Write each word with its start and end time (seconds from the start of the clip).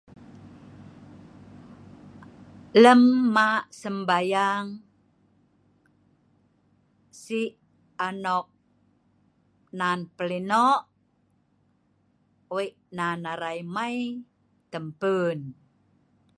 Lem 2.83 3.01
mak 3.35 3.63
sembahyang 3.81 4.67
sik 7.21 7.51
anok 8.09 8.45
nan 9.79 9.99
plenok 10.17 10.79
we’ik 12.53 12.75
nan 12.97 13.19
arei 13.33 13.59
mei 13.75 13.99
tempun 14.71 15.37